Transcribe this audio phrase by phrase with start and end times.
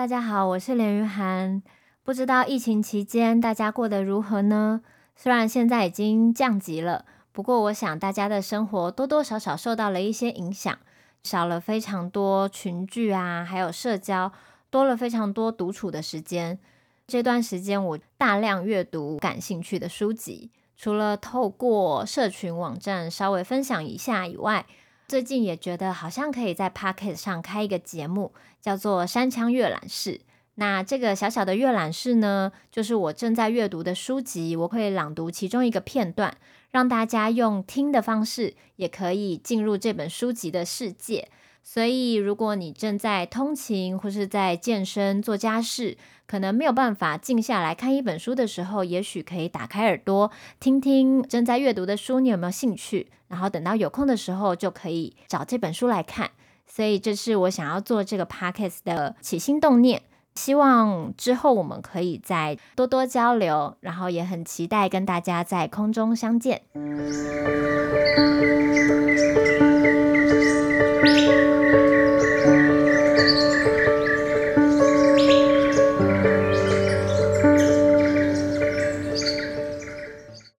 [0.00, 1.62] 大家好，我是连于涵。
[2.02, 4.80] 不知道疫情期间大家过得如何呢？
[5.14, 10.78] 虽然现在已经降级了，不过我想大家的生活多多少少受到了一些影响，
[11.22, 14.32] 少了非常多群聚啊，还有社交，
[14.70, 16.58] 多了非常多独处的时间。
[17.06, 24.64] 这段时间我大量阅读感兴趣的书籍，除了透过社群网站稍微分享一下以外，
[25.10, 30.12] 最近也觉得好像可以在 Pocket 上开一个节目，叫做《山枪阅览室》。
[30.54, 36.36] 那这个小小的阅览室呢，就是我正在阅读的书籍，我会朗读其中一个片段，
[36.70, 41.28] 让大家用听的方式，也可以进入这本书籍的世界。
[41.62, 45.96] 所以，如果你正在通勤或是在健身、做家事，
[46.26, 53.08] 可能没有办法静下来看一本书的时候，也许可以打开耳朵，听听正在阅读的书，你有没有兴趣？
[53.28, 56.30] 然后等到有空的时候，就可以找这本书来看。
[56.66, 60.02] 所以，这是我想要做这个 podcast 的起心动念。
[60.36, 66.62] 希望之后我们可以再多多交流，然后也很期待跟大家在空中相见。